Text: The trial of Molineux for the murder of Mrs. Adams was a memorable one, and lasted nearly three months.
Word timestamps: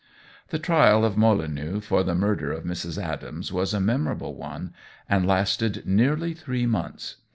The 0.49 0.57
trial 0.57 1.05
of 1.05 1.15
Molineux 1.15 1.79
for 1.81 2.03
the 2.03 2.15
murder 2.15 2.51
of 2.51 2.63
Mrs. 2.63 2.99
Adams 2.99 3.53
was 3.53 3.71
a 3.71 3.79
memorable 3.79 4.33
one, 4.33 4.73
and 5.07 5.27
lasted 5.27 5.83
nearly 5.85 6.33
three 6.33 6.65
months. 6.65 7.17